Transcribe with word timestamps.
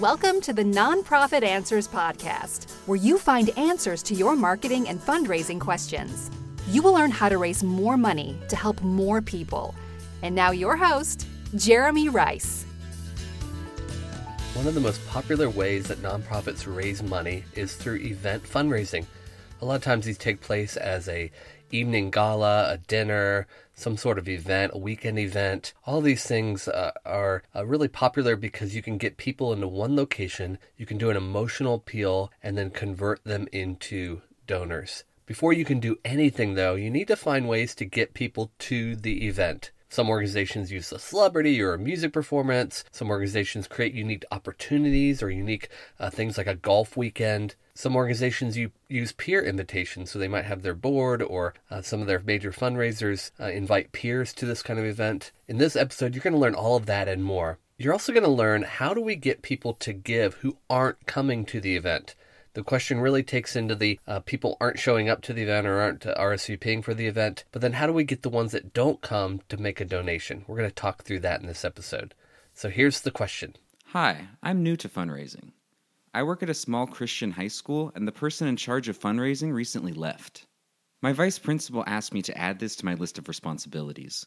Welcome 0.00 0.40
to 0.40 0.52
the 0.52 0.64
Nonprofit 0.64 1.44
Answers 1.44 1.86
Podcast, 1.86 2.72
where 2.86 2.96
you 2.96 3.16
find 3.16 3.56
answers 3.56 4.02
to 4.04 4.14
your 4.14 4.34
marketing 4.34 4.88
and 4.88 5.00
fundraising 5.00 5.60
questions. 5.60 6.32
You 6.68 6.82
will 6.82 6.94
learn 6.94 7.12
how 7.12 7.28
to 7.28 7.38
raise 7.38 7.62
more 7.62 7.96
money 7.96 8.36
to 8.48 8.56
help 8.56 8.82
more 8.82 9.22
people. 9.22 9.72
And 10.22 10.34
now, 10.34 10.50
your 10.50 10.74
host, 10.74 11.28
Jeremy 11.54 12.08
Rice. 12.08 12.64
One 14.54 14.66
of 14.66 14.74
the 14.74 14.80
most 14.80 15.06
popular 15.06 15.48
ways 15.48 15.86
that 15.86 16.02
nonprofits 16.02 16.66
raise 16.66 17.00
money 17.00 17.44
is 17.54 17.76
through 17.76 17.98
event 17.98 18.42
fundraising. 18.42 19.06
A 19.64 19.66
lot 19.66 19.76
of 19.76 19.82
times 19.82 20.04
these 20.04 20.18
take 20.18 20.42
place 20.42 20.76
as 20.76 21.08
a 21.08 21.30
evening 21.70 22.10
gala, 22.10 22.70
a 22.70 22.76
dinner, 22.76 23.46
some 23.72 23.96
sort 23.96 24.18
of 24.18 24.28
event, 24.28 24.72
a 24.74 24.78
weekend 24.78 25.18
event. 25.18 25.72
All 25.86 26.02
these 26.02 26.22
things 26.26 26.68
uh, 26.68 26.92
are 27.06 27.42
uh, 27.56 27.64
really 27.64 27.88
popular 27.88 28.36
because 28.36 28.76
you 28.76 28.82
can 28.82 28.98
get 28.98 29.16
people 29.16 29.54
into 29.54 29.66
one 29.66 29.96
location, 29.96 30.58
you 30.76 30.84
can 30.84 30.98
do 30.98 31.08
an 31.08 31.16
emotional 31.16 31.76
appeal, 31.76 32.30
and 32.42 32.58
then 32.58 32.68
convert 32.68 33.24
them 33.24 33.48
into 33.52 34.20
donors. 34.46 35.04
Before 35.24 35.54
you 35.54 35.64
can 35.64 35.80
do 35.80 35.96
anything, 36.04 36.56
though, 36.56 36.74
you 36.74 36.90
need 36.90 37.08
to 37.08 37.16
find 37.16 37.48
ways 37.48 37.74
to 37.76 37.86
get 37.86 38.12
people 38.12 38.52
to 38.58 38.94
the 38.94 39.26
event. 39.26 39.70
Some 39.94 40.10
organizations 40.10 40.72
use 40.72 40.90
a 40.90 40.98
celebrity 40.98 41.62
or 41.62 41.74
a 41.74 41.78
music 41.78 42.12
performance. 42.12 42.82
Some 42.90 43.10
organizations 43.10 43.68
create 43.68 43.94
unique 43.94 44.24
opportunities 44.32 45.22
or 45.22 45.30
unique 45.30 45.68
uh, 46.00 46.10
things 46.10 46.36
like 46.36 46.48
a 46.48 46.56
golf 46.56 46.96
weekend. 46.96 47.54
Some 47.76 47.94
organizations 47.94 48.56
you 48.56 48.72
use 48.88 49.12
peer 49.12 49.40
invitations, 49.40 50.10
so 50.10 50.18
they 50.18 50.26
might 50.26 50.46
have 50.46 50.62
their 50.62 50.74
board 50.74 51.22
or 51.22 51.54
uh, 51.70 51.80
some 51.80 52.00
of 52.00 52.08
their 52.08 52.18
major 52.18 52.50
fundraisers 52.50 53.30
uh, 53.38 53.44
invite 53.44 53.92
peers 53.92 54.32
to 54.32 54.46
this 54.46 54.64
kind 54.64 54.80
of 54.80 54.84
event. 54.84 55.30
In 55.46 55.58
this 55.58 55.76
episode, 55.76 56.12
you're 56.12 56.24
going 56.24 56.34
to 56.34 56.40
learn 56.40 56.56
all 56.56 56.74
of 56.74 56.86
that 56.86 57.06
and 57.06 57.22
more. 57.22 57.60
You're 57.78 57.92
also 57.92 58.12
going 58.12 58.24
to 58.24 58.30
learn 58.30 58.62
how 58.62 58.94
do 58.94 59.00
we 59.00 59.14
get 59.14 59.42
people 59.42 59.74
to 59.74 59.92
give 59.92 60.34
who 60.34 60.56
aren't 60.68 61.06
coming 61.06 61.44
to 61.44 61.60
the 61.60 61.76
event. 61.76 62.16
The 62.54 62.62
question 62.62 63.00
really 63.00 63.24
takes 63.24 63.56
into 63.56 63.74
the 63.74 63.98
uh, 64.06 64.20
people 64.20 64.56
aren't 64.60 64.78
showing 64.78 65.08
up 65.08 65.22
to 65.22 65.32
the 65.32 65.42
event 65.42 65.66
or 65.66 65.80
aren't 65.80 66.06
uh, 66.06 66.14
RSVPing 66.14 66.84
for 66.84 66.94
the 66.94 67.08
event, 67.08 67.44
but 67.50 67.60
then 67.60 67.72
how 67.72 67.88
do 67.88 67.92
we 67.92 68.04
get 68.04 68.22
the 68.22 68.30
ones 68.30 68.52
that 68.52 68.72
don't 68.72 69.00
come 69.00 69.40
to 69.48 69.56
make 69.56 69.80
a 69.80 69.84
donation? 69.84 70.44
We're 70.46 70.58
going 70.58 70.70
to 70.70 70.74
talk 70.74 71.02
through 71.02 71.20
that 71.20 71.40
in 71.40 71.48
this 71.48 71.64
episode. 71.64 72.14
So 72.52 72.70
here's 72.70 73.00
the 73.00 73.10
question 73.10 73.56
Hi, 73.86 74.28
I'm 74.40 74.62
new 74.62 74.76
to 74.76 74.88
fundraising. 74.88 75.50
I 76.14 76.22
work 76.22 76.44
at 76.44 76.48
a 76.48 76.54
small 76.54 76.86
Christian 76.86 77.32
high 77.32 77.48
school, 77.48 77.90
and 77.96 78.06
the 78.06 78.12
person 78.12 78.46
in 78.46 78.56
charge 78.56 78.88
of 78.88 79.00
fundraising 79.00 79.52
recently 79.52 79.92
left. 79.92 80.46
My 81.02 81.12
vice 81.12 81.40
principal 81.40 81.82
asked 81.88 82.14
me 82.14 82.22
to 82.22 82.38
add 82.38 82.60
this 82.60 82.76
to 82.76 82.84
my 82.84 82.94
list 82.94 83.18
of 83.18 83.26
responsibilities. 83.26 84.26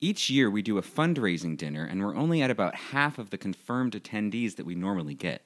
Each 0.00 0.30
year, 0.30 0.50
we 0.50 0.62
do 0.62 0.78
a 0.78 0.82
fundraising 0.82 1.58
dinner, 1.58 1.84
and 1.84 2.02
we're 2.02 2.16
only 2.16 2.40
at 2.40 2.50
about 2.50 2.74
half 2.74 3.18
of 3.18 3.28
the 3.28 3.36
confirmed 3.36 3.92
attendees 3.92 4.56
that 4.56 4.64
we 4.64 4.74
normally 4.74 5.14
get. 5.14 5.44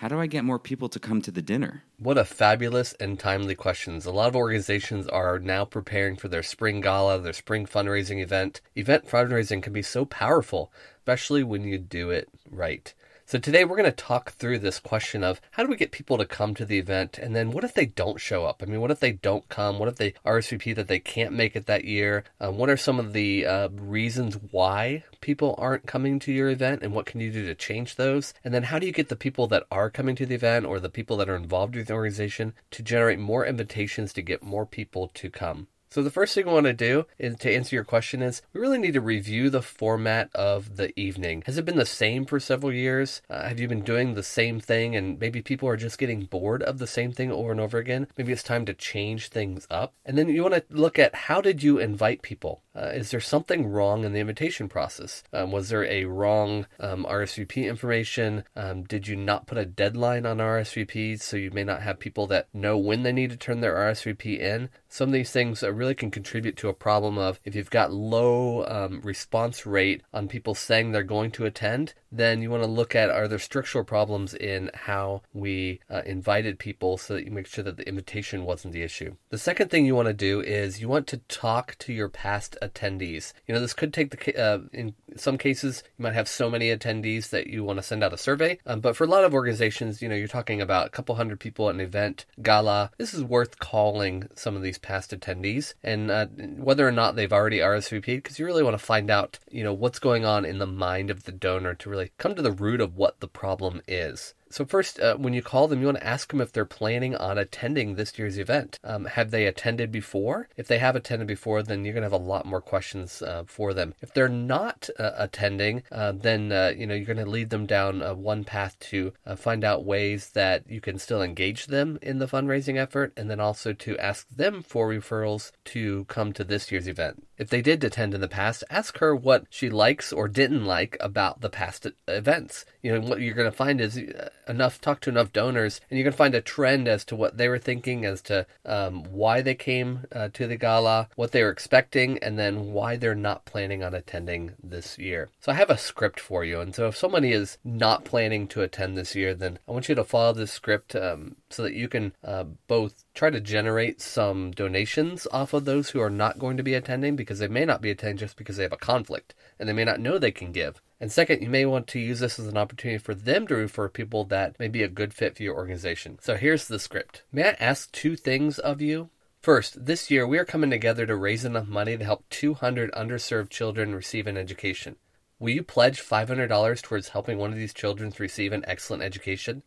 How 0.00 0.08
do 0.08 0.20
I 0.20 0.26
get 0.26 0.44
more 0.44 0.58
people 0.58 0.90
to 0.90 1.00
come 1.00 1.22
to 1.22 1.30
the 1.30 1.40
dinner? 1.40 1.82
What 1.96 2.18
a 2.18 2.26
fabulous 2.26 2.92
and 3.00 3.18
timely 3.18 3.54
questions. 3.54 4.04
A 4.04 4.10
lot 4.10 4.28
of 4.28 4.36
organizations 4.36 5.08
are 5.08 5.38
now 5.38 5.64
preparing 5.64 6.16
for 6.16 6.28
their 6.28 6.42
spring 6.42 6.82
gala, 6.82 7.18
their 7.18 7.32
spring 7.32 7.64
fundraising 7.64 8.22
event. 8.22 8.60
Event 8.74 9.08
fundraising 9.08 9.62
can 9.62 9.72
be 9.72 9.80
so 9.80 10.04
powerful, 10.04 10.70
especially 10.98 11.42
when 11.42 11.62
you 11.62 11.78
do 11.78 12.10
it 12.10 12.28
right. 12.50 12.92
So 13.28 13.40
today 13.40 13.64
we're 13.64 13.76
going 13.76 13.90
to 13.90 14.04
talk 14.04 14.34
through 14.34 14.60
this 14.60 14.78
question 14.78 15.24
of 15.24 15.40
how 15.50 15.64
do 15.64 15.68
we 15.68 15.74
get 15.74 15.90
people 15.90 16.16
to 16.16 16.24
come 16.24 16.54
to 16.54 16.64
the 16.64 16.78
event 16.78 17.18
and 17.18 17.34
then 17.34 17.50
what 17.50 17.64
if 17.64 17.74
they 17.74 17.86
don't 17.86 18.20
show 18.20 18.46
up? 18.46 18.62
I 18.62 18.66
mean, 18.66 18.80
what 18.80 18.92
if 18.92 19.00
they 19.00 19.10
don't 19.10 19.48
come? 19.48 19.80
What 19.80 19.88
if 19.88 19.96
they 19.96 20.12
RSVP 20.24 20.76
that 20.76 20.86
they 20.86 21.00
can't 21.00 21.32
make 21.32 21.56
it 21.56 21.66
that 21.66 21.84
year? 21.84 22.22
Um, 22.40 22.56
what 22.56 22.70
are 22.70 22.76
some 22.76 23.00
of 23.00 23.14
the 23.14 23.44
uh, 23.44 23.68
reasons 23.70 24.38
why 24.52 25.02
people 25.20 25.56
aren't 25.58 25.88
coming 25.88 26.20
to 26.20 26.32
your 26.32 26.50
event 26.50 26.84
and 26.84 26.94
what 26.94 27.06
can 27.06 27.18
you 27.18 27.32
do 27.32 27.44
to 27.46 27.56
change 27.56 27.96
those? 27.96 28.32
And 28.44 28.54
then 28.54 28.62
how 28.62 28.78
do 28.78 28.86
you 28.86 28.92
get 28.92 29.08
the 29.08 29.16
people 29.16 29.48
that 29.48 29.64
are 29.72 29.90
coming 29.90 30.14
to 30.14 30.24
the 30.26 30.36
event 30.36 30.64
or 30.64 30.78
the 30.78 30.88
people 30.88 31.16
that 31.16 31.28
are 31.28 31.34
involved 31.34 31.74
with 31.74 31.88
the 31.88 31.94
organization 31.94 32.54
to 32.70 32.82
generate 32.84 33.18
more 33.18 33.44
invitations 33.44 34.12
to 34.12 34.22
get 34.22 34.44
more 34.44 34.66
people 34.66 35.08
to 35.14 35.30
come? 35.30 35.66
So 35.96 36.02
the 36.02 36.10
first 36.10 36.34
thing 36.34 36.44
we 36.44 36.52
want 36.52 36.66
to 36.66 36.74
do 36.74 37.06
is 37.18 37.36
to 37.36 37.50
answer 37.50 37.74
your 37.74 37.82
question 37.82 38.20
is 38.20 38.42
we 38.52 38.60
really 38.60 38.76
need 38.76 38.92
to 38.92 39.00
review 39.00 39.48
the 39.48 39.62
format 39.62 40.28
of 40.34 40.76
the 40.76 40.92
evening. 41.00 41.42
Has 41.46 41.56
it 41.56 41.64
been 41.64 41.78
the 41.78 41.86
same 41.86 42.26
for 42.26 42.38
several 42.38 42.70
years? 42.70 43.22
Uh, 43.30 43.48
have 43.48 43.58
you 43.58 43.66
been 43.66 43.80
doing 43.80 44.12
the 44.12 44.22
same 44.22 44.60
thing 44.60 44.94
and 44.94 45.18
maybe 45.18 45.40
people 45.40 45.66
are 45.70 45.76
just 45.78 45.96
getting 45.96 46.26
bored 46.26 46.62
of 46.62 46.76
the 46.76 46.86
same 46.86 47.12
thing 47.12 47.32
over 47.32 47.50
and 47.50 47.60
over 47.60 47.78
again? 47.78 48.08
Maybe 48.18 48.30
it's 48.30 48.42
time 48.42 48.66
to 48.66 48.74
change 48.74 49.28
things 49.28 49.66
up. 49.70 49.94
And 50.04 50.18
then 50.18 50.28
you 50.28 50.42
want 50.42 50.52
to 50.56 50.64
look 50.68 50.98
at 50.98 51.14
how 51.14 51.40
did 51.40 51.62
you 51.62 51.78
invite 51.78 52.20
people? 52.20 52.60
Uh, 52.76 52.88
is 52.88 53.10
there 53.10 53.20
something 53.20 53.66
wrong 53.66 54.04
in 54.04 54.12
the 54.12 54.20
invitation 54.20 54.68
process? 54.68 55.22
Um, 55.32 55.50
was 55.50 55.70
there 55.70 55.84
a 55.84 56.04
wrong 56.04 56.66
um, 56.78 57.06
RSVP 57.08 57.64
information? 57.64 58.44
Um, 58.54 58.82
did 58.82 59.08
you 59.08 59.16
not 59.16 59.46
put 59.46 59.56
a 59.56 59.64
deadline 59.64 60.26
on 60.26 60.38
RSVPs 60.38 61.22
so 61.22 61.38
you 61.38 61.50
may 61.50 61.64
not 61.64 61.82
have 61.82 61.98
people 61.98 62.26
that 62.26 62.48
know 62.52 62.76
when 62.76 63.02
they 63.02 63.12
need 63.12 63.30
to 63.30 63.36
turn 63.36 63.60
their 63.60 63.74
RSVP 63.74 64.38
in? 64.38 64.68
Some 64.88 65.08
of 65.08 65.12
these 65.14 65.30
things 65.30 65.62
really 65.62 65.86
really 65.86 65.94
can 65.94 66.10
contribute 66.10 66.56
to 66.56 66.68
a 66.68 66.74
problem 66.74 67.16
of 67.16 67.38
if 67.44 67.54
you've 67.54 67.70
got 67.70 67.92
low 67.92 68.66
um, 68.66 69.00
response 69.02 69.64
rate 69.64 70.02
on 70.12 70.26
people 70.26 70.52
saying 70.52 70.90
they're 70.90 71.04
going 71.04 71.30
to 71.30 71.46
attend, 71.46 71.94
then 72.10 72.42
you 72.42 72.50
want 72.50 72.64
to 72.64 72.68
look 72.68 72.96
at 72.96 73.08
are 73.08 73.28
there 73.28 73.38
structural 73.38 73.84
problems 73.84 74.34
in 74.34 74.68
how 74.74 75.22
we 75.32 75.80
uh, 75.88 76.02
invited 76.04 76.58
people 76.58 76.98
so 76.98 77.14
that 77.14 77.24
you 77.24 77.30
make 77.30 77.46
sure 77.46 77.62
that 77.62 77.76
the 77.76 77.88
invitation 77.88 78.44
wasn't 78.44 78.74
the 78.74 78.82
issue. 78.82 79.14
The 79.30 79.38
second 79.38 79.70
thing 79.70 79.86
you 79.86 79.94
want 79.94 80.08
to 80.08 80.14
do 80.14 80.40
is 80.40 80.80
you 80.80 80.88
want 80.88 81.06
to 81.08 81.18
talk 81.28 81.76
to 81.80 81.92
your 81.92 82.08
past 82.08 82.56
attendees. 82.66 83.32
You 83.46 83.54
know, 83.54 83.60
this 83.60 83.74
could 83.74 83.92
take 83.92 84.10
the, 84.10 84.40
uh, 84.40 84.58
in 84.72 84.94
some 85.16 85.38
cases, 85.38 85.82
you 85.98 86.02
might 86.02 86.14
have 86.14 86.28
so 86.28 86.50
many 86.50 86.68
attendees 86.68 87.30
that 87.30 87.46
you 87.46 87.64
want 87.64 87.78
to 87.78 87.82
send 87.82 88.02
out 88.02 88.12
a 88.12 88.18
survey. 88.18 88.58
Um, 88.66 88.80
but 88.80 88.96
for 88.96 89.04
a 89.04 89.08
lot 89.08 89.24
of 89.24 89.34
organizations, 89.34 90.02
you 90.02 90.08
know, 90.08 90.14
you're 90.14 90.28
talking 90.28 90.60
about 90.60 90.86
a 90.86 90.90
couple 90.90 91.14
hundred 91.14 91.40
people 91.40 91.68
at 91.68 91.74
an 91.74 91.80
event, 91.80 92.26
gala. 92.42 92.90
This 92.98 93.14
is 93.14 93.22
worth 93.22 93.58
calling 93.58 94.28
some 94.34 94.56
of 94.56 94.62
these 94.62 94.78
past 94.78 95.10
attendees 95.10 95.74
and 95.82 96.10
uh, 96.10 96.26
whether 96.26 96.86
or 96.86 96.92
not 96.92 97.16
they've 97.16 97.32
already 97.32 97.58
RSVP'd, 97.58 98.22
because 98.22 98.38
you 98.38 98.46
really 98.46 98.62
want 98.62 98.78
to 98.78 98.84
find 98.84 99.10
out, 99.10 99.38
you 99.50 99.64
know, 99.64 99.72
what's 99.72 99.98
going 99.98 100.24
on 100.24 100.44
in 100.44 100.58
the 100.58 100.66
mind 100.66 101.10
of 101.10 101.24
the 101.24 101.32
donor 101.32 101.74
to 101.74 101.90
really 101.90 102.12
come 102.18 102.34
to 102.34 102.42
the 102.42 102.52
root 102.52 102.80
of 102.80 102.96
what 102.96 103.20
the 103.20 103.28
problem 103.28 103.80
is. 103.86 104.34
So 104.50 104.64
first, 104.64 105.00
uh, 105.00 105.16
when 105.16 105.34
you 105.34 105.42
call 105.42 105.68
them, 105.68 105.80
you 105.80 105.86
want 105.86 105.98
to 105.98 106.06
ask 106.06 106.30
them 106.30 106.40
if 106.40 106.52
they're 106.52 106.64
planning 106.64 107.16
on 107.16 107.36
attending 107.36 107.94
this 107.94 108.18
year's 108.18 108.38
event. 108.38 108.78
Um, 108.84 109.06
have 109.06 109.30
they 109.30 109.46
attended 109.46 109.90
before? 109.90 110.48
If 110.56 110.68
they 110.68 110.78
have 110.78 110.94
attended 110.94 111.26
before, 111.26 111.62
then 111.62 111.84
you're 111.84 111.94
going 111.94 112.02
to 112.02 112.10
have 112.10 112.12
a 112.20 112.24
lot 112.24 112.46
more 112.46 112.60
questions 112.60 113.22
uh, 113.22 113.44
for 113.46 113.74
them. 113.74 113.94
If 114.00 114.14
they're 114.14 114.28
not 114.28 114.88
uh, 114.98 115.12
attending, 115.16 115.82
uh, 115.90 116.12
then 116.12 116.52
uh, 116.52 116.72
you 116.76 116.86
know 116.86 116.94
you're 116.94 117.04
going 117.04 117.24
to 117.24 117.30
lead 117.30 117.50
them 117.50 117.66
down 117.66 118.02
uh, 118.02 118.14
one 118.14 118.44
path 118.44 118.78
to 118.78 119.12
find 119.36 119.64
out 119.64 119.84
ways 119.84 120.30
that 120.30 120.70
you 120.70 120.80
can 120.80 120.98
still 120.98 121.22
engage 121.22 121.66
them 121.66 121.98
in 122.00 122.18
the 122.18 122.26
fundraising 122.26 122.76
effort, 122.76 123.12
and 123.16 123.30
then 123.30 123.40
also 123.40 123.72
to 123.72 123.98
ask 123.98 124.28
them 124.28 124.62
for 124.62 124.88
referrals 124.88 125.50
to 125.64 126.04
come 126.04 126.32
to 126.32 126.44
this 126.44 126.70
year's 126.70 126.88
event. 126.88 127.25
If 127.38 127.50
they 127.50 127.62
did 127.62 127.84
attend 127.84 128.14
in 128.14 128.20
the 128.20 128.28
past, 128.28 128.64
ask 128.70 128.98
her 128.98 129.14
what 129.14 129.44
she 129.50 129.68
likes 129.68 130.12
or 130.12 130.28
didn't 130.28 130.64
like 130.64 130.96
about 131.00 131.40
the 131.40 131.50
past 131.50 131.86
events. 132.08 132.64
You 132.82 132.92
know, 132.92 133.00
what 133.00 133.20
you're 133.20 133.34
going 133.34 133.50
to 133.50 133.56
find 133.56 133.80
is 133.80 134.00
enough, 134.48 134.80
talk 134.80 135.00
to 135.00 135.10
enough 135.10 135.32
donors, 135.32 135.80
and 135.90 135.98
you 135.98 136.04
can 136.04 136.12
find 136.12 136.34
a 136.34 136.40
trend 136.40 136.88
as 136.88 137.04
to 137.06 137.16
what 137.16 137.36
they 137.36 137.48
were 137.48 137.58
thinking, 137.58 138.04
as 138.04 138.22
to 138.22 138.46
um, 138.64 139.04
why 139.04 139.42
they 139.42 139.54
came 139.54 140.06
uh, 140.12 140.28
to 140.32 140.46
the 140.46 140.56
gala, 140.56 141.08
what 141.16 141.32
they 141.32 141.42
were 141.42 141.50
expecting, 141.50 142.18
and 142.18 142.38
then 142.38 142.72
why 142.72 142.96
they're 142.96 143.14
not 143.14 143.44
planning 143.44 143.82
on 143.82 143.94
attending 143.94 144.52
this 144.62 144.98
year. 144.98 145.28
So 145.40 145.52
I 145.52 145.56
have 145.56 145.70
a 145.70 145.78
script 145.78 146.20
for 146.20 146.44
you, 146.44 146.60
and 146.60 146.74
so 146.74 146.88
if 146.88 146.96
somebody 146.96 147.32
is 147.32 147.58
not 147.64 148.04
planning 148.04 148.46
to 148.48 148.62
attend 148.62 148.96
this 148.96 149.14
year, 149.14 149.34
then 149.34 149.58
I 149.68 149.72
want 149.72 149.88
you 149.88 149.94
to 149.94 150.04
follow 150.04 150.32
this 150.32 150.52
script 150.52 150.94
um, 150.94 151.36
so 151.50 151.62
that 151.62 151.74
you 151.74 151.88
can 151.88 152.12
uh, 152.24 152.44
both 152.66 153.04
try 153.14 153.30
to 153.30 153.40
generate 153.40 154.00
some 154.00 154.50
donations 154.50 155.26
off 155.32 155.52
of 155.52 155.64
those 155.64 155.90
who 155.90 156.00
are 156.00 156.10
not 156.10 156.38
going 156.38 156.56
to 156.56 156.62
be 156.62 156.74
attending 156.74 157.16
because 157.16 157.38
they 157.38 157.48
may 157.48 157.64
not 157.64 157.80
be 157.80 157.90
attending 157.90 158.16
just 158.16 158.36
because 158.36 158.56
they 158.56 158.62
have 158.62 158.72
a 158.72 158.76
conflict 158.76 159.34
and 159.58 159.68
they 159.68 159.72
may 159.72 159.84
not 159.84 160.00
know 160.00 160.18
they 160.18 160.30
can 160.30 160.52
give. 160.52 160.80
And 161.00 161.12
second, 161.12 161.42
you 161.42 161.48
may 161.48 161.66
want 161.66 161.86
to 161.88 161.98
use 161.98 162.20
this 162.20 162.38
as 162.38 162.46
an 162.46 162.56
opportunity 162.56 162.98
for 162.98 163.14
them 163.14 163.46
to 163.46 163.54
refer 163.54 163.88
people 163.88 164.24
that 164.24 164.58
may 164.58 164.68
be 164.68 164.82
a 164.82 164.88
good 164.88 165.12
fit 165.12 165.36
for 165.36 165.42
your 165.42 165.54
organization. 165.54 166.18
So 166.20 166.36
here's 166.36 166.68
the 166.68 166.78
script. 166.78 167.22
May 167.30 167.50
I 167.50 167.56
ask 167.60 167.92
two 167.92 168.16
things 168.16 168.58
of 168.58 168.80
you? 168.80 169.10
First, 169.42 169.86
this 169.86 170.10
year 170.10 170.26
we 170.26 170.38
are 170.38 170.44
coming 170.44 170.70
together 170.70 171.06
to 171.06 171.14
raise 171.14 171.44
enough 171.44 171.68
money 171.68 171.96
to 171.96 172.04
help 172.04 172.28
200 172.30 172.90
underserved 172.92 173.50
children 173.50 173.94
receive 173.94 174.26
an 174.26 174.36
education. 174.36 174.96
Will 175.38 175.50
you 175.50 175.62
pledge 175.62 176.00
$500 176.00 176.82
towards 176.82 177.10
helping 177.10 177.38
one 177.38 177.52
of 177.52 177.58
these 177.58 177.74
children 177.74 178.12
receive 178.18 178.52
an 178.52 178.64
excellent 178.66 179.02
education? 179.02 179.62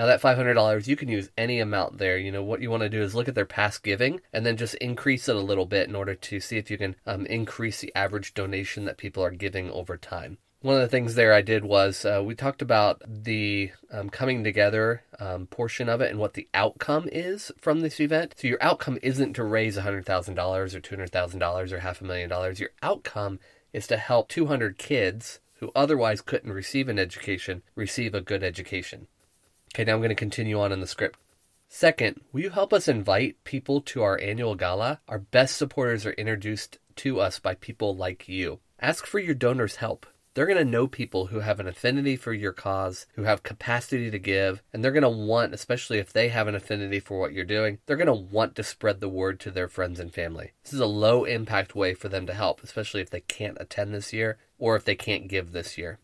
Now 0.00 0.06
that 0.06 0.22
$500, 0.22 0.86
you 0.86 0.96
can 0.96 1.10
use 1.10 1.28
any 1.36 1.60
amount 1.60 1.98
there. 1.98 2.16
You 2.16 2.32
know, 2.32 2.42
what 2.42 2.62
you 2.62 2.70
want 2.70 2.84
to 2.84 2.88
do 2.88 3.02
is 3.02 3.14
look 3.14 3.28
at 3.28 3.34
their 3.34 3.44
past 3.44 3.82
giving 3.82 4.22
and 4.32 4.46
then 4.46 4.56
just 4.56 4.74
increase 4.76 5.28
it 5.28 5.36
a 5.36 5.40
little 5.40 5.66
bit 5.66 5.90
in 5.90 5.94
order 5.94 6.14
to 6.14 6.40
see 6.40 6.56
if 6.56 6.70
you 6.70 6.78
can 6.78 6.96
um, 7.04 7.26
increase 7.26 7.82
the 7.82 7.94
average 7.94 8.32
donation 8.32 8.86
that 8.86 8.96
people 8.96 9.22
are 9.22 9.30
giving 9.30 9.70
over 9.70 9.98
time. 9.98 10.38
One 10.62 10.76
of 10.76 10.80
the 10.80 10.88
things 10.88 11.16
there 11.16 11.34
I 11.34 11.42
did 11.42 11.66
was 11.66 12.06
uh, 12.06 12.22
we 12.24 12.34
talked 12.34 12.62
about 12.62 13.02
the 13.06 13.72
um, 13.92 14.08
coming 14.08 14.42
together 14.42 15.02
um, 15.18 15.46
portion 15.48 15.90
of 15.90 16.00
it 16.00 16.10
and 16.10 16.18
what 16.18 16.32
the 16.32 16.48
outcome 16.54 17.06
is 17.12 17.52
from 17.58 17.80
this 17.80 18.00
event. 18.00 18.36
So 18.38 18.48
your 18.48 18.62
outcome 18.62 18.98
isn't 19.02 19.34
to 19.34 19.44
raise 19.44 19.76
$100,000 19.76 20.08
or 20.08 20.80
$200,000 20.80 21.72
or 21.72 21.78
half 21.80 22.00
a 22.00 22.04
million 22.04 22.30
dollars. 22.30 22.58
Your 22.58 22.70
outcome 22.82 23.38
is 23.74 23.86
to 23.88 23.98
help 23.98 24.30
200 24.30 24.78
kids 24.78 25.40
who 25.56 25.70
otherwise 25.74 26.22
couldn't 26.22 26.54
receive 26.54 26.88
an 26.88 26.98
education 26.98 27.62
receive 27.74 28.14
a 28.14 28.22
good 28.22 28.42
education. 28.42 29.06
Okay, 29.74 29.84
now 29.84 29.94
I'm 29.94 30.00
going 30.00 30.08
to 30.08 30.16
continue 30.16 30.60
on 30.60 30.72
in 30.72 30.80
the 30.80 30.86
script. 30.86 31.18
Second, 31.68 32.20
will 32.32 32.40
you 32.40 32.50
help 32.50 32.72
us 32.72 32.88
invite 32.88 33.44
people 33.44 33.80
to 33.82 34.02
our 34.02 34.20
annual 34.20 34.56
gala? 34.56 35.00
Our 35.06 35.20
best 35.20 35.56
supporters 35.56 36.04
are 36.04 36.12
introduced 36.12 36.78
to 36.96 37.20
us 37.20 37.38
by 37.38 37.54
people 37.54 37.94
like 37.94 38.28
you. 38.28 38.58
Ask 38.80 39.06
for 39.06 39.20
your 39.20 39.34
donors' 39.34 39.76
help. 39.76 40.06
They're 40.34 40.46
going 40.46 40.58
to 40.58 40.64
know 40.64 40.88
people 40.88 41.26
who 41.26 41.40
have 41.40 41.60
an 41.60 41.68
affinity 41.68 42.16
for 42.16 42.32
your 42.32 42.52
cause, 42.52 43.06
who 43.14 43.22
have 43.22 43.44
capacity 43.44 44.10
to 44.10 44.18
give, 44.18 44.62
and 44.72 44.82
they're 44.82 44.90
going 44.90 45.02
to 45.02 45.08
want, 45.08 45.54
especially 45.54 45.98
if 45.98 46.12
they 46.12 46.28
have 46.28 46.48
an 46.48 46.54
affinity 46.56 46.98
for 46.98 47.20
what 47.20 47.32
you're 47.32 47.44
doing, 47.44 47.78
they're 47.86 47.96
going 47.96 48.06
to 48.06 48.12
want 48.12 48.56
to 48.56 48.64
spread 48.64 49.00
the 49.00 49.08
word 49.08 49.38
to 49.40 49.50
their 49.52 49.68
friends 49.68 50.00
and 50.00 50.12
family. 50.12 50.52
This 50.64 50.72
is 50.72 50.80
a 50.80 50.86
low 50.86 51.24
impact 51.24 51.76
way 51.76 51.94
for 51.94 52.08
them 52.08 52.26
to 52.26 52.34
help, 52.34 52.62
especially 52.64 53.00
if 53.00 53.10
they 53.10 53.20
can't 53.20 53.58
attend 53.60 53.94
this 53.94 54.12
year 54.12 54.38
or 54.58 54.74
if 54.76 54.84
they 54.84 54.96
can't 54.96 55.28
give 55.28 55.52
this 55.52 55.78
year. 55.78 55.98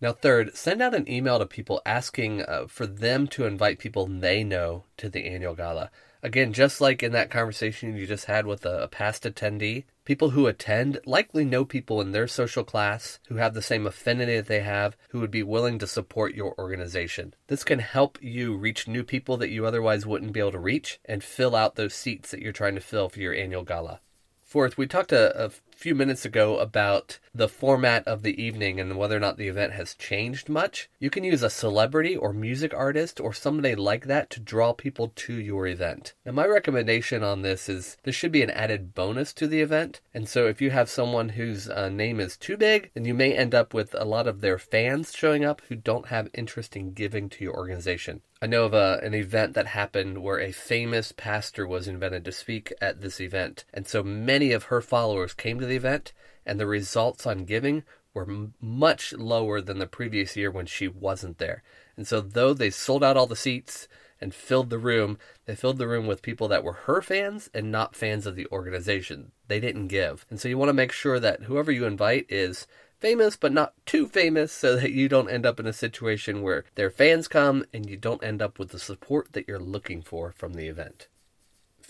Now, 0.00 0.12
third, 0.12 0.56
send 0.56 0.80
out 0.80 0.94
an 0.94 1.10
email 1.10 1.38
to 1.38 1.46
people 1.46 1.82
asking 1.84 2.42
uh, 2.42 2.66
for 2.68 2.86
them 2.86 3.26
to 3.28 3.44
invite 3.44 3.78
people 3.78 4.06
they 4.06 4.42
know 4.42 4.84
to 4.96 5.10
the 5.10 5.26
annual 5.26 5.54
gala. 5.54 5.90
Again, 6.22 6.52
just 6.52 6.80
like 6.80 7.02
in 7.02 7.12
that 7.12 7.30
conversation 7.30 7.96
you 7.96 8.06
just 8.06 8.26
had 8.26 8.46
with 8.46 8.66
a, 8.66 8.82
a, 8.82 8.88
past 8.88 9.24
attendee, 9.24 9.84
people 10.04 10.30
who 10.30 10.46
attend 10.46 11.00
likely 11.06 11.44
know 11.44 11.64
people 11.64 12.00
in 12.00 12.12
their 12.12 12.26
social 12.26 12.62
class 12.62 13.18
who 13.28 13.36
have 13.36 13.54
the 13.54 13.62
same 13.62 13.86
affinity 13.86 14.36
that 14.36 14.46
they 14.46 14.60
have, 14.60 14.96
who 15.10 15.20
would 15.20 15.30
be 15.30 15.42
willing 15.42 15.78
to 15.78 15.86
support 15.86 16.34
your 16.34 16.54
organization. 16.58 17.34
This 17.46 17.64
can 17.64 17.78
help 17.78 18.18
you 18.22 18.54
reach 18.56 18.88
new 18.88 19.02
people 19.02 19.38
that 19.38 19.50
you 19.50 19.64
otherwise 19.64 20.06
wouldn't 20.06 20.32
be 20.32 20.40
able 20.40 20.52
to 20.52 20.58
reach 20.58 21.00
and 21.06 21.24
fill 21.24 21.56
out 21.56 21.76
those 21.76 21.94
seats 21.94 22.30
that 22.30 22.40
you're 22.40 22.52
trying 22.52 22.74
to 22.74 22.82
fill 22.82 23.08
for 23.08 23.20
your 23.20 23.34
annual 23.34 23.64
gala. 23.64 24.00
Fourth, 24.42 24.76
we 24.76 24.86
talked 24.86 25.12
a, 25.12 25.46
a 25.46 25.50
few 25.80 25.94
minutes 25.94 26.26
ago 26.26 26.58
about 26.58 27.18
the 27.34 27.48
format 27.48 28.06
of 28.06 28.22
the 28.22 28.42
evening 28.42 28.78
and 28.78 28.98
whether 28.98 29.16
or 29.16 29.20
not 29.20 29.38
the 29.38 29.48
event 29.48 29.72
has 29.72 29.94
changed 29.94 30.46
much. 30.46 30.90
You 30.98 31.08
can 31.08 31.24
use 31.24 31.42
a 31.42 31.48
celebrity 31.48 32.14
or 32.14 32.34
music 32.34 32.74
artist 32.74 33.18
or 33.18 33.32
somebody 33.32 33.74
like 33.74 34.04
that 34.04 34.28
to 34.30 34.40
draw 34.40 34.74
people 34.74 35.10
to 35.16 35.32
your 35.32 35.66
event. 35.66 36.12
And 36.26 36.36
my 36.36 36.46
recommendation 36.46 37.22
on 37.22 37.40
this 37.40 37.66
is 37.66 37.96
this 38.02 38.14
should 38.14 38.30
be 38.30 38.42
an 38.42 38.50
added 38.50 38.94
bonus 38.94 39.32
to 39.34 39.46
the 39.46 39.62
event. 39.62 40.02
And 40.12 40.28
so, 40.28 40.46
if 40.46 40.60
you 40.60 40.70
have 40.70 40.90
someone 40.90 41.30
whose 41.30 41.66
uh, 41.70 41.88
name 41.88 42.20
is 42.20 42.36
too 42.36 42.58
big, 42.58 42.90
then 42.92 43.06
you 43.06 43.14
may 43.14 43.32
end 43.32 43.54
up 43.54 43.72
with 43.72 43.94
a 43.98 44.04
lot 44.04 44.26
of 44.26 44.42
their 44.42 44.58
fans 44.58 45.14
showing 45.16 45.46
up 45.46 45.62
who 45.68 45.76
don't 45.76 46.08
have 46.08 46.28
interest 46.34 46.76
in 46.76 46.92
giving 46.92 47.30
to 47.30 47.44
your 47.44 47.54
organization. 47.54 48.20
I 48.42 48.46
know 48.46 48.64
of 48.64 48.72
a, 48.72 49.00
an 49.02 49.12
event 49.12 49.52
that 49.52 49.66
happened 49.66 50.22
where 50.22 50.40
a 50.40 50.50
famous 50.50 51.12
pastor 51.12 51.66
was 51.66 51.86
invited 51.86 52.24
to 52.24 52.32
speak 52.32 52.72
at 52.80 53.02
this 53.02 53.20
event. 53.20 53.66
And 53.74 53.86
so 53.86 54.02
many 54.02 54.52
of 54.52 54.64
her 54.64 54.80
followers 54.80 55.34
came 55.34 55.60
to 55.60 55.66
the 55.66 55.69
event, 55.76 56.12
and 56.44 56.58
the 56.58 56.66
results 56.66 57.26
on 57.26 57.44
giving 57.44 57.84
were 58.12 58.28
m- 58.28 58.54
much 58.60 59.12
lower 59.12 59.60
than 59.60 59.78
the 59.78 59.86
previous 59.86 60.36
year 60.36 60.50
when 60.50 60.66
she 60.66 60.88
wasn't 60.88 61.38
there. 61.38 61.62
And 61.96 62.06
so, 62.06 62.20
though 62.20 62.54
they 62.54 62.70
sold 62.70 63.04
out 63.04 63.16
all 63.16 63.26
the 63.26 63.36
seats 63.36 63.88
and 64.20 64.34
filled 64.34 64.70
the 64.70 64.78
room, 64.78 65.18
they 65.46 65.54
filled 65.54 65.78
the 65.78 65.88
room 65.88 66.06
with 66.06 66.22
people 66.22 66.48
that 66.48 66.64
were 66.64 66.72
her 66.72 67.00
fans 67.00 67.50
and 67.54 67.70
not 67.70 67.94
fans 67.94 68.26
of 68.26 68.36
the 68.36 68.46
organization. 68.52 69.32
They 69.48 69.60
didn't 69.60 69.88
give. 69.88 70.26
And 70.30 70.40
so, 70.40 70.48
you 70.48 70.58
want 70.58 70.70
to 70.70 70.74
make 70.74 70.92
sure 70.92 71.20
that 71.20 71.44
whoever 71.44 71.70
you 71.70 71.84
invite 71.84 72.26
is 72.28 72.66
famous 73.00 73.34
but 73.34 73.52
not 73.52 73.72
too 73.86 74.06
famous 74.06 74.52
so 74.52 74.76
that 74.76 74.92
you 74.92 75.08
don't 75.08 75.30
end 75.30 75.46
up 75.46 75.58
in 75.58 75.66
a 75.66 75.72
situation 75.72 76.42
where 76.42 76.64
their 76.74 76.90
fans 76.90 77.26
come 77.28 77.64
and 77.72 77.88
you 77.88 77.96
don't 77.96 78.22
end 78.22 78.42
up 78.42 78.58
with 78.58 78.70
the 78.70 78.78
support 78.78 79.32
that 79.32 79.48
you're 79.48 79.58
looking 79.58 80.02
for 80.02 80.32
from 80.32 80.52
the 80.52 80.68
event. 80.68 81.08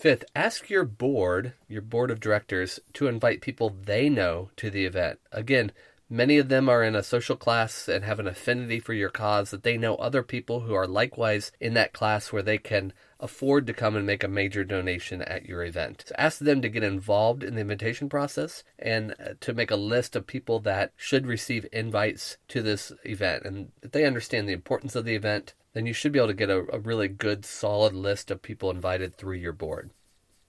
Fifth, 0.01 0.25
ask 0.35 0.67
your 0.67 0.83
board, 0.83 1.53
your 1.67 1.83
board 1.83 2.09
of 2.09 2.19
directors, 2.19 2.79
to 2.93 3.05
invite 3.05 3.39
people 3.39 3.69
they 3.83 4.09
know 4.09 4.49
to 4.55 4.71
the 4.71 4.83
event. 4.83 5.19
Again, 5.31 5.71
many 6.09 6.39
of 6.39 6.49
them 6.49 6.67
are 6.67 6.83
in 6.83 6.95
a 6.95 7.03
social 7.03 7.35
class 7.35 7.87
and 7.87 8.03
have 8.03 8.19
an 8.19 8.25
affinity 8.25 8.79
for 8.79 8.95
your 8.95 9.11
cause 9.11 9.51
that 9.51 9.61
they 9.61 9.77
know 9.77 9.93
other 9.97 10.23
people 10.23 10.61
who 10.61 10.73
are 10.73 10.87
likewise 10.87 11.51
in 11.59 11.75
that 11.75 11.93
class 11.93 12.33
where 12.33 12.41
they 12.41 12.57
can 12.57 12.93
afford 13.19 13.67
to 13.67 13.73
come 13.73 13.95
and 13.95 14.07
make 14.07 14.23
a 14.23 14.27
major 14.27 14.63
donation 14.63 15.21
at 15.21 15.45
your 15.45 15.63
event. 15.63 16.05
So 16.07 16.15
ask 16.17 16.39
them 16.39 16.63
to 16.63 16.69
get 16.69 16.81
involved 16.81 17.43
in 17.43 17.53
the 17.53 17.61
invitation 17.61 18.09
process 18.09 18.63
and 18.79 19.13
uh, 19.19 19.35
to 19.41 19.53
make 19.53 19.69
a 19.69 19.75
list 19.75 20.15
of 20.15 20.25
people 20.25 20.59
that 20.61 20.93
should 20.97 21.27
receive 21.27 21.67
invites 21.71 22.37
to 22.47 22.63
this 22.63 22.91
event. 23.05 23.45
And 23.45 23.71
they 23.83 24.05
understand 24.05 24.49
the 24.49 24.53
importance 24.53 24.95
of 24.95 25.05
the 25.05 25.13
event, 25.13 25.53
then 25.73 25.85
you 25.85 25.93
should 25.93 26.11
be 26.11 26.19
able 26.19 26.27
to 26.27 26.33
get 26.33 26.49
a, 26.49 26.65
a 26.73 26.79
really 26.79 27.07
good, 27.07 27.45
solid 27.45 27.93
list 27.93 28.29
of 28.31 28.41
people 28.41 28.69
invited 28.69 29.15
through 29.15 29.35
your 29.35 29.53
board. 29.53 29.91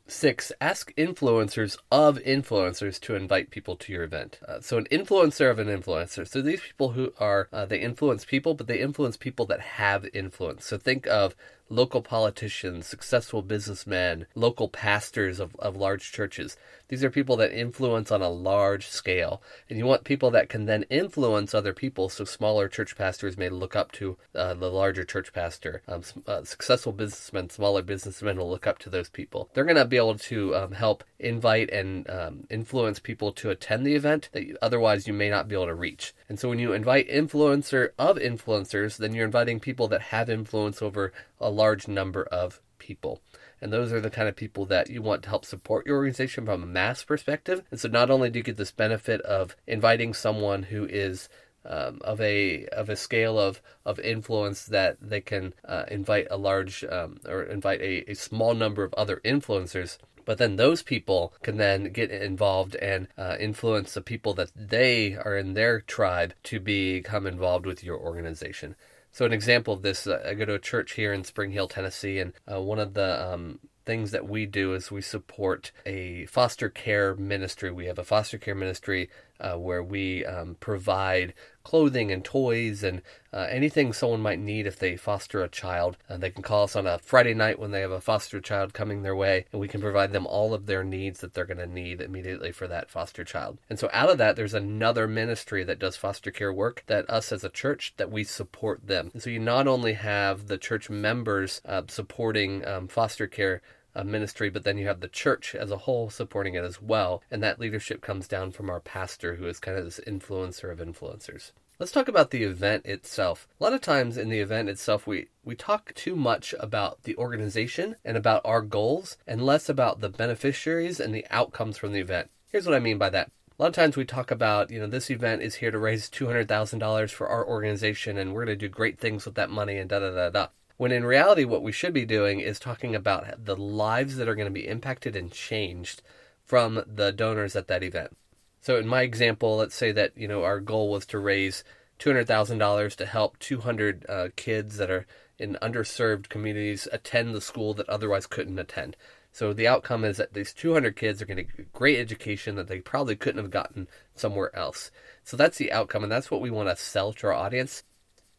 Six, 0.07 0.51
ask 0.61 0.93
influencers 0.97 1.79
of 1.91 2.19
influencers 2.19 3.01
to 3.01 3.15
invite 3.15 3.51
people 3.51 3.77
to 3.77 3.93
your 3.93 4.03
event. 4.03 4.41
Uh, 4.47 4.61
so, 4.61 4.77
an 4.77 4.87
influencer 4.91 5.49
of 5.51 5.61
an 5.61 5.69
influencer. 5.69 6.27
So, 6.27 6.43
these 6.43 6.61
people 6.61 6.91
who 6.91 7.13
are, 7.19 7.49
uh, 7.53 7.67
they 7.67 7.81
influence 7.81 8.25
people, 8.25 8.55
but 8.55 8.67
they 8.67 8.81
influence 8.81 9.17
people 9.17 9.47
that 9.47 9.61
have 9.61 10.07
influence. 10.13 10.67
So, 10.67 10.77
think 10.77 11.07
of 11.07 11.37
local 11.73 12.03
politicians, 12.03 12.87
successful 12.87 13.43
businessmen, 13.43 14.27
local 14.35 14.69
pastors 14.69 15.41
of, 15.41 15.57
of 15.57 15.77
large 15.77 16.13
churches. 16.13 16.57
These 16.89 17.03
are 17.03 17.11
people 17.11 17.37
that 17.37 17.59
influence 17.59 18.13
on 18.13 18.21
a 18.21 18.29
large 18.29 18.87
scale. 18.87 19.43
And 19.71 19.79
you 19.79 19.87
want 19.87 20.05
people 20.05 20.31
that 20.33 20.51
can 20.51 20.67
then 20.67 20.85
influence 20.91 21.55
other 21.55 21.73
people 21.73 22.11
so 22.11 22.25
smaller 22.25 22.69
church 22.69 22.97
pastors 22.99 23.39
may 23.39 23.49
look 23.49 23.75
up 23.75 23.93
to 23.93 24.19
uh, 24.35 24.53
the 24.53 24.71
larger 24.71 25.03
church 25.03 25.33
pastor. 25.33 25.81
Um, 25.89 26.03
uh, 26.27 26.45
successful 26.45 26.93
businessmen, 26.93 27.49
smaller 27.49 27.81
businessmen 27.81 28.37
will 28.37 28.51
look 28.51 28.67
up 28.67 28.79
to 28.81 28.91
those 28.91 29.09
people. 29.09 29.49
They're 29.55 29.65
going 29.65 29.77
to 29.77 29.87
be 29.87 29.97
able 29.97 30.19
to 30.19 30.55
um, 30.55 30.73
help 30.73 31.03
invite 31.19 31.71
and 31.71 32.09
um, 32.11 32.47
influence 32.51 32.99
people 32.99 33.33
to 33.33 33.49
attend 33.49 33.87
the 33.87 33.95
event 33.95 34.29
that 34.33 34.59
otherwise 34.61 35.07
you 35.07 35.15
may 35.15 35.31
not 35.31 35.49
be 35.49 35.55
able 35.55 35.67
to 35.67 35.75
reach. 35.75 36.13
And 36.29 36.39
so 36.39 36.51
when 36.51 36.59
you 36.59 36.75
invite 36.75 37.09
influencer 37.09 37.91
of 37.99 38.19
influencers, 38.19 38.99
then 38.99 39.15
you're 39.15 39.25
inviting 39.25 39.61
people 39.61 39.89
that 39.89 40.03
have 40.03 40.29
influence 40.29 40.83
over 40.83 41.13
a 41.43 41.51
large 41.51 41.89
number 41.89 42.25
of 42.25 42.61
people. 42.79 43.21
And 43.61 43.73
those 43.73 43.93
are 43.93 44.01
the 44.01 44.11
kind 44.11 44.29
of 44.29 44.37
people 44.37 44.67
that 44.67 44.91
you 44.91 45.03
want 45.03 45.23
to 45.23 45.29
help 45.29 45.45
support 45.45 45.87
your 45.87 45.97
organization 45.97 46.45
from 46.45 46.63
a 46.63 46.67
mass 46.67 47.05
perspective. 47.05 47.63
And 47.71 47.79
so 47.79 47.89
not 47.89 48.11
only 48.11 48.31
do 48.31 48.41
you 48.41 48.43
get 48.43 48.57
this 48.57 48.73
benefit 48.73 49.21
of 49.23 49.57
inviting 49.67 50.15
someone 50.15 50.65
who 50.65 50.85
is 50.87 51.29
um, 51.65 52.01
of 52.03 52.21
a 52.21 52.67
of 52.67 52.89
a 52.89 52.97
scale 52.97 53.39
of 53.39 53.63
of 53.87 54.01
influence 54.01 54.67
that 54.67 54.97
they 55.01 55.21
can 55.21 55.55
uh, 55.65 55.85
invite 55.89 56.27
a 56.29 56.37
large 56.37 56.83
um, 56.83 57.19
or 57.29 57.45
invite 57.45 57.81
a, 57.81 58.11
a 58.11 58.15
small 58.15 58.53
number 58.53 58.83
of 58.83 58.93
other 58.95 59.21
influencers 59.25 59.97
but 60.25 60.39
then 60.39 60.57
those 60.57 60.83
people 60.83 61.35
can 61.43 61.57
then 61.57 61.93
get 61.93 62.11
involved 62.11 62.77
and 62.77 63.09
uh, 63.19 63.37
influence 63.41 63.95
the 63.95 64.01
people 64.01 64.35
that 64.35 64.53
they 64.55 65.15
are 65.15 65.37
in 65.37 65.55
their 65.55 65.81
tribe 65.81 66.35
to 66.45 66.61
become 66.61 67.27
involved 67.27 67.67
with 67.67 67.83
your 67.83 67.99
organization. 67.99 68.77
So, 69.13 69.27
an 69.27 69.33
example 69.35 69.75
of 69.75 69.83
this, 69.83 70.07
uh, 70.07 70.23
I 70.27 70.33
go 70.33 70.47
to 70.47 70.55
a 70.55 70.59
church 70.59 70.93
here 70.93 71.13
in 71.13 71.23
Spring 71.25 71.51
Hill, 71.53 71.69
Tennessee, 71.69 72.19
and 72.19 72.33
uh, 72.51 72.63
one 72.63 72.79
of 72.79 72.95
the 72.95 73.33
um, 73.33 73.59
things 73.85 74.11
that 74.11 74.27
we 74.27 74.47
do 74.47 74.73
is 74.73 74.91
we 74.91 75.03
support 75.03 75.71
a 75.85 76.25
foster 76.27 76.71
care 76.71 77.15
ministry. 77.15 77.71
We 77.71 77.87
have 77.87 77.99
a 77.99 78.05
foster 78.05 78.39
care 78.39 78.55
ministry 78.55 79.11
uh, 79.43 79.57
where 79.57 79.83
we 79.83 80.25
um, 80.25 80.57
provide 80.61 81.35
clothing 81.65 82.11
and 82.11 82.25
toys 82.25 82.83
and 82.83 83.03
uh, 83.33 83.47
anything 83.51 83.93
someone 83.93 84.21
might 84.21 84.39
need 84.39 84.67
if 84.67 84.79
they 84.79 84.97
foster 84.97 85.43
a 85.43 85.49
child. 85.49 85.97
Uh, 86.09 86.17
they 86.17 86.31
can 86.31 86.43
call 86.43 86.65
us 86.65 86.77
on 86.77 86.87
a 86.87 86.99
Friday 86.99 87.35
night 87.35 87.59
when 87.59 87.71
they 87.71 87.81
have 87.81 87.91
a 87.91 88.01
foster 88.01 88.41
child 88.41 88.75
coming 88.75 89.03
their 89.03 89.17
way, 89.17 89.47
and 89.53 89.61
we 89.61 89.69
can 89.69 89.81
provide 89.81 90.13
them 90.13 90.27
all 90.27 90.55
of 90.55 90.67
their 90.67 90.85
needs 90.85 91.21
that 91.21 91.35
they're 91.35 91.45
going 91.45 91.59
to 91.59 91.67
need 91.67 92.01
immediately 92.01 92.53
for 92.53 92.67
that 92.67 92.91
foster 92.91 93.25
child. 93.25 93.59
And 93.71 93.79
so 93.79 93.89
out 93.93 94.11
of 94.11 94.19
that, 94.19 94.37
there's 94.37 94.55
another 94.55 95.07
ministry 95.07 95.65
that 95.65 95.79
does 95.79 95.97
foster 95.97 96.31
care 96.31 96.53
work 96.53 96.85
that 96.87 97.09
us 97.09 97.33
as 97.33 97.45
a 97.45 97.49
church 97.49 97.95
that 97.97 98.11
we 98.11 98.25
support 98.25 98.87
them. 98.87 99.11
And 99.13 99.23
so 99.23 99.31
you 99.31 99.39
not 99.39 99.67
only 99.67 99.95
have 99.95 100.49
the 100.49 100.59
church 100.59 100.91
members 100.91 101.61
uh, 101.65 101.83
supporting 101.89 102.67
um, 102.67 102.89
foster 102.89 103.27
care 103.27 103.63
uh, 103.95 104.05
ministry, 104.05 104.51
but 104.51 104.65
then 104.65 104.79
you 104.79 104.87
have 104.87 105.01
the 105.01 105.09
church 105.09 105.55
as 105.55 105.71
a 105.71 105.79
whole 105.79 106.11
supporting 106.11 106.55
it 106.55 106.65
as 106.65 106.81
well. 106.81 107.23
And 107.31 107.43
that 107.43 107.61
leadership 107.61 108.01
comes 108.01 108.29
down 108.29 108.53
from 108.53 108.71
our 108.71 108.81
pastor, 108.81 109.37
who 109.37 109.47
is 109.47 109.61
kind 109.61 109.79
of 109.79 109.85
this 109.85 110.01
influencer 110.07 110.71
of 110.71 110.79
influencers. 110.79 111.53
Let's 111.79 111.91
talk 111.93 112.07
about 112.07 112.31
the 112.31 112.45
event 112.45 112.87
itself. 112.87 113.49
A 113.59 113.65
lot 113.65 113.73
of 113.73 113.81
times 113.81 114.17
in 114.17 114.29
the 114.29 114.39
event 114.39 114.69
itself, 114.69 115.07
we, 115.07 115.29
we 115.45 115.57
talk 115.57 115.93
too 115.95 116.15
much 116.15 116.55
about 116.61 117.03
the 117.03 117.17
organization 117.17 117.97
and 118.05 118.17
about 118.17 118.43
our 118.45 118.63
goals 118.63 119.17
and 119.27 119.45
less 119.45 119.69
about 119.69 120.01
the 120.01 120.09
beneficiaries 120.09 121.01
and 121.01 121.13
the 121.13 121.27
outcomes 121.29 121.79
from 121.79 121.93
the 121.93 121.99
event. 121.99 122.31
Here's 122.47 122.67
what 122.67 122.77
I 122.77 122.79
mean 122.79 122.99
by 122.99 123.11
that. 123.11 123.33
A 123.59 123.63
lot 123.63 123.69
of 123.69 123.75
times 123.75 123.97
we 123.97 124.05
talk 124.05 124.31
about, 124.31 124.71
you 124.71 124.79
know, 124.79 124.87
this 124.87 125.11
event 125.11 125.43
is 125.43 125.57
here 125.57 125.71
to 125.71 125.79
raise 125.79 126.09
$200,000 126.09 127.11
for 127.11 127.29
our 127.29 127.47
organization 127.47 128.17
and 128.17 128.33
we're 128.33 128.45
going 128.45 128.59
to 128.59 128.67
do 128.67 128.69
great 128.69 128.99
things 128.99 129.25
with 129.25 129.35
that 129.35 129.51
money 129.51 129.77
and 129.77 129.91
da 129.91 129.99
da 129.99 130.11
da 130.11 130.31
da. 130.31 130.47
When 130.77 130.93
in 130.93 131.05
reality, 131.05 131.45
what 131.45 131.63
we 131.63 131.73
should 131.73 131.93
be 131.93 132.05
doing 132.05 132.41
is 132.41 132.59
talking 132.59 132.95
about 132.95 133.45
the 133.45 133.57
lives 133.57 134.17
that 134.17 134.29
are 134.29 134.35
going 134.35 134.47
to 134.47 134.53
be 134.53 134.67
impacted 134.67 135.15
and 135.15 135.31
changed 135.31 136.03
from 136.45 136.83
the 136.87 137.13
donors 137.13 137.55
at 137.57 137.69
that 137.69 137.83
event. 137.83 138.17
So, 138.61 138.77
in 138.77 138.87
my 138.87 139.03
example, 139.03 139.57
let's 139.57 139.75
say 139.75 139.93
that 139.93 140.13
you 140.17 140.29
know 140.29 140.45
our 140.45 140.61
goal 140.61 140.91
was 140.91 141.07
to 141.07 141.19
raise 141.19 141.65
two 141.99 142.11
hundred 142.11 142.27
thousand 142.27 142.59
dollars 142.59 142.97
to 142.97 143.07
help 143.07 143.39
two 143.39 143.61
hundred 143.61 144.07
uh, 144.09 144.29
kids 144.37 144.77
that 144.77 144.91
are 144.91 145.07
in 145.39 145.59
underserved 145.61 146.29
communities 146.29 146.87
attend 146.93 147.35
the 147.35 147.41
school 147.41 147.75
that 147.75 147.89
otherwise 147.89 148.27
couldn't 148.27 148.59
attend. 148.59 148.97
So 149.33 149.53
the 149.53 149.67
outcome 149.67 150.05
is 150.05 150.19
that 150.19 150.35
these 150.35 150.53
200 150.53 150.95
kids 150.95 151.23
are 151.23 151.27
going 151.27 151.39
to 151.39 151.43
get 151.45 151.73
great 151.73 151.99
education 151.99 152.55
that 152.57 152.69
they 152.69 152.81
probably 152.81 153.17
couldn't 153.17 153.43
have 153.43 153.51
gotten 153.51 153.89
somewhere 154.15 154.55
else. 154.55 154.91
So 155.25 155.39
that's 155.39 155.57
the 155.57 155.73
outcome, 155.73 156.03
and 156.03 156.13
that's 156.13 156.31
what 156.31 156.43
we 156.43 156.51
want 156.51 156.69
to 156.69 156.77
sell 156.77 157.15
to 157.15 157.29
our 157.29 157.33
audience 157.33 157.83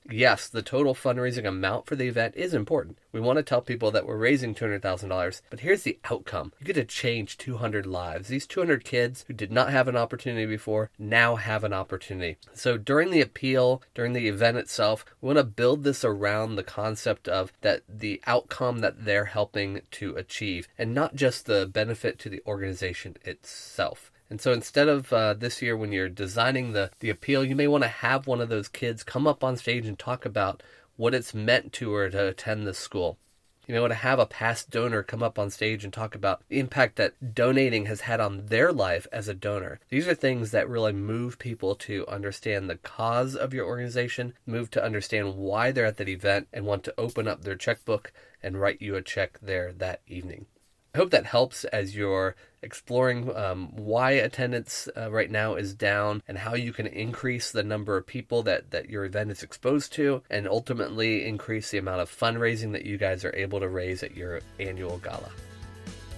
yes, 0.09 0.47
the 0.47 0.61
total 0.61 0.93
fundraising 0.93 1.47
amount 1.47 1.85
for 1.85 1.95
the 1.95 2.07
event 2.07 2.35
is 2.35 2.53
important. 2.53 2.97
We 3.11 3.21
want 3.21 3.37
to 3.37 3.43
tell 3.43 3.61
people 3.61 3.91
that 3.91 4.05
we're 4.05 4.17
raising 4.17 4.55
$200,000, 4.55 5.41
but 5.49 5.59
here's 5.59 5.83
the 5.83 5.99
outcome. 6.09 6.51
You 6.59 6.65
get 6.65 6.73
to 6.73 6.83
change 6.83 7.37
200 7.37 7.85
lives. 7.85 8.27
These 8.27 8.47
200 8.47 8.83
kids 8.83 9.23
who 9.27 9.33
did 9.33 9.51
not 9.51 9.71
have 9.71 9.87
an 9.87 9.95
opportunity 9.95 10.45
before 10.45 10.89
now 10.97 11.35
have 11.35 11.63
an 11.63 11.73
opportunity. 11.73 12.37
So 12.53 12.77
during 12.77 13.11
the 13.11 13.21
appeal, 13.21 13.81
during 13.93 14.13
the 14.13 14.27
event 14.27 14.57
itself, 14.57 15.05
we 15.21 15.27
want 15.27 15.37
to 15.37 15.43
build 15.43 15.83
this 15.83 16.03
around 16.03 16.55
the 16.55 16.63
concept 16.63 17.27
of 17.27 17.53
that 17.61 17.81
the 17.87 18.21
outcome 18.25 18.79
that 18.79 19.05
they're 19.05 19.25
helping 19.25 19.81
to 19.91 20.15
achieve 20.15 20.67
and 20.77 20.93
not 20.93 21.15
just 21.15 21.45
the 21.45 21.65
benefit 21.65 22.19
to 22.19 22.29
the 22.29 22.41
organization 22.45 23.17
itself. 23.23 24.11
And 24.33 24.41
so 24.41 24.51
instead 24.51 24.87
of 24.87 25.13
uh, 25.13 25.35
this 25.35 25.61
year, 25.61 25.77
when 25.77 25.91
you're 25.91 26.09
designing 26.09 26.71
the, 26.71 26.89
the 27.01 27.11
appeal, 27.11 27.45
you 27.45 27.55
may 27.55 27.67
want 27.67 27.83
to 27.83 27.87
have 27.87 28.25
one 28.25 28.41
of 28.41 28.49
those 28.49 28.67
kids 28.67 29.03
come 29.03 29.27
up 29.27 29.43
on 29.43 29.57
stage 29.57 29.85
and 29.85 29.99
talk 29.99 30.25
about 30.25 30.63
what 30.95 31.13
it's 31.13 31.35
meant 31.35 31.71
to 31.73 31.93
her 31.93 32.09
to 32.09 32.29
attend 32.29 32.65
this 32.65 32.79
school. 32.79 33.19
You 33.67 33.75
may 33.75 33.79
want 33.79 33.91
to 33.91 33.97
have 33.97 34.17
a 34.17 34.25
past 34.25 34.71
donor 34.71 35.03
come 35.03 35.21
up 35.21 35.37
on 35.37 35.51
stage 35.51 35.83
and 35.83 35.93
talk 35.93 36.15
about 36.15 36.41
the 36.49 36.57
impact 36.57 36.95
that 36.95 37.35
donating 37.35 37.85
has 37.85 38.01
had 38.01 38.19
on 38.19 38.47
their 38.47 38.71
life 38.71 39.05
as 39.11 39.27
a 39.27 39.35
donor. 39.35 39.79
These 39.89 40.07
are 40.07 40.15
things 40.15 40.49
that 40.49 40.67
really 40.67 40.93
move 40.93 41.37
people 41.37 41.75
to 41.75 42.07
understand 42.07 42.67
the 42.67 42.77
cause 42.77 43.35
of 43.35 43.53
your 43.53 43.67
organization, 43.67 44.33
move 44.47 44.71
to 44.71 44.83
understand 44.83 45.35
why 45.35 45.71
they're 45.71 45.85
at 45.85 45.97
that 45.97 46.09
event, 46.09 46.47
and 46.51 46.65
want 46.65 46.83
to 46.85 46.95
open 46.97 47.27
up 47.27 47.43
their 47.43 47.55
checkbook 47.55 48.11
and 48.41 48.59
write 48.59 48.81
you 48.81 48.95
a 48.95 49.03
check 49.03 49.37
there 49.43 49.71
that 49.73 50.01
evening. 50.07 50.47
I 50.95 50.99
hope 50.99 51.09
that 51.09 51.25
helps 51.25 51.63
as 51.65 51.95
you're 51.95 52.35
exploring 52.61 53.35
um, 53.35 53.75
why 53.75 54.11
attendance 54.11 54.87
uh, 54.95 55.11
right 55.11 55.31
now 55.31 55.55
is 55.55 55.73
down 55.73 56.21
and 56.27 56.37
how 56.37 56.53
you 56.53 56.71
can 56.71 56.85
increase 56.85 57.51
the 57.51 57.63
number 57.63 57.97
of 57.97 58.05
people 58.05 58.43
that, 58.43 58.69
that 58.69 58.91
your 58.91 59.03
event 59.03 59.31
is 59.31 59.41
exposed 59.41 59.91
to 59.93 60.21
and 60.29 60.47
ultimately 60.47 61.25
increase 61.25 61.71
the 61.71 61.79
amount 61.79 62.01
of 62.01 62.15
fundraising 62.15 62.73
that 62.73 62.85
you 62.85 62.99
guys 62.99 63.25
are 63.25 63.35
able 63.35 63.59
to 63.59 63.67
raise 63.67 64.03
at 64.03 64.15
your 64.15 64.41
annual 64.59 64.99
gala. 64.99 65.31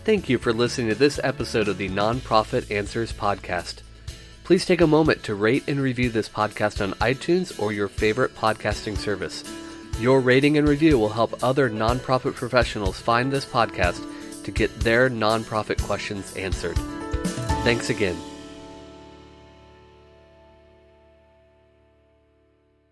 Thank 0.03 0.27
you 0.27 0.37
for 0.37 0.51
listening 0.51 0.89
to 0.89 0.95
this 0.95 1.21
episode 1.23 1.69
of 1.69 1.77
the 1.77 1.87
Nonprofit 1.87 2.69
Answers 2.69 3.13
Podcast. 3.13 3.75
Please 4.43 4.65
take 4.65 4.81
a 4.81 4.87
moment 4.87 5.23
to 5.23 5.35
rate 5.35 5.63
and 5.69 5.79
review 5.79 6.09
this 6.09 6.27
podcast 6.27 6.83
on 6.83 6.95
iTunes 6.95 7.57
or 7.61 7.71
your 7.71 7.87
favorite 7.87 8.35
podcasting 8.35 8.97
service. 8.97 9.45
Your 10.01 10.19
rating 10.19 10.57
and 10.57 10.67
review 10.67 10.99
will 10.99 11.07
help 11.07 11.41
other 11.41 11.69
nonprofit 11.69 12.35
professionals 12.35 12.99
find 12.99 13.31
this 13.31 13.45
podcast 13.45 14.05
to 14.45 14.51
get 14.51 14.79
their 14.79 15.09
nonprofit 15.09 15.81
questions 15.81 16.35
answered. 16.35 16.77
Thanks 17.63 17.89
again. 17.89 18.15